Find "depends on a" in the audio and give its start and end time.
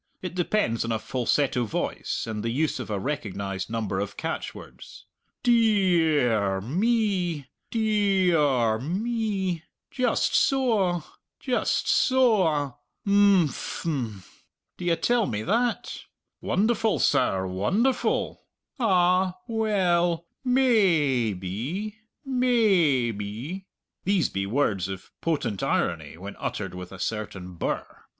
0.33-0.97